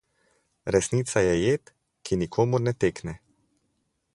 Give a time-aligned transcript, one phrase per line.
[0.75, 1.71] Resnica je jed,
[2.09, 3.15] ki nikomur ne tekne.